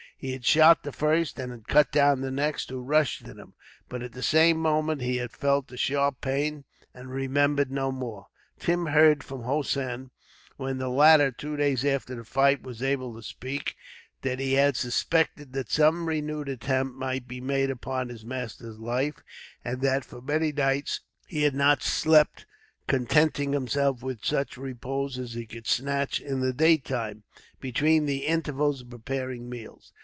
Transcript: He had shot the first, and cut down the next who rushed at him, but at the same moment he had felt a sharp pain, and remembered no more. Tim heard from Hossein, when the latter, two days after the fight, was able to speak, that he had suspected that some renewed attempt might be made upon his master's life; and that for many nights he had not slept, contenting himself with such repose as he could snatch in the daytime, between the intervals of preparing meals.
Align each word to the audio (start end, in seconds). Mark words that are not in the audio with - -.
He 0.23 0.33
had 0.33 0.45
shot 0.45 0.83
the 0.83 0.91
first, 0.91 1.39
and 1.39 1.65
cut 1.65 1.91
down 1.91 2.21
the 2.21 2.29
next 2.29 2.69
who 2.69 2.79
rushed 2.83 3.27
at 3.27 3.37
him, 3.37 3.55
but 3.89 4.03
at 4.03 4.11
the 4.11 4.21
same 4.21 4.57
moment 4.57 5.01
he 5.01 5.17
had 5.17 5.31
felt 5.31 5.71
a 5.71 5.77
sharp 5.77 6.21
pain, 6.21 6.63
and 6.93 7.09
remembered 7.09 7.71
no 7.71 7.91
more. 7.91 8.27
Tim 8.59 8.85
heard 8.85 9.23
from 9.23 9.41
Hossein, 9.41 10.11
when 10.57 10.77
the 10.77 10.89
latter, 10.91 11.31
two 11.31 11.57
days 11.57 11.83
after 11.83 12.13
the 12.13 12.23
fight, 12.23 12.61
was 12.61 12.83
able 12.83 13.15
to 13.15 13.23
speak, 13.23 13.75
that 14.21 14.37
he 14.39 14.53
had 14.53 14.77
suspected 14.77 15.53
that 15.53 15.71
some 15.71 16.05
renewed 16.07 16.49
attempt 16.49 16.95
might 16.95 17.27
be 17.27 17.41
made 17.41 17.71
upon 17.71 18.09
his 18.09 18.23
master's 18.23 18.77
life; 18.77 19.23
and 19.65 19.81
that 19.81 20.05
for 20.05 20.21
many 20.21 20.51
nights 20.51 20.99
he 21.25 21.41
had 21.41 21.55
not 21.55 21.81
slept, 21.81 22.45
contenting 22.85 23.53
himself 23.53 24.03
with 24.03 24.23
such 24.23 24.55
repose 24.55 25.17
as 25.17 25.33
he 25.33 25.47
could 25.47 25.65
snatch 25.65 26.19
in 26.21 26.41
the 26.41 26.53
daytime, 26.53 27.23
between 27.59 28.05
the 28.05 28.27
intervals 28.27 28.81
of 28.81 28.91
preparing 28.91 29.49
meals. 29.49 29.91